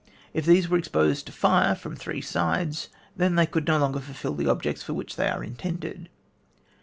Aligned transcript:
If 0.33 0.47
these 0.47 0.67
were 0.67 0.79
exposed 0.79 1.27
to 1.27 1.31
fire 1.31 1.75
from 1.75 1.95
three 1.95 2.21
sides, 2.21 2.89
then 3.15 3.35
they 3.35 3.45
could 3.45 3.67
no 3.67 3.77
longer 3.77 3.99
fulfil 3.99 4.33
the 4.33 4.47
objects 4.49 4.81
for 4.81 4.95
which 4.95 5.15
they 5.15 5.29
are 5.29 5.43
intended. 5.43 6.09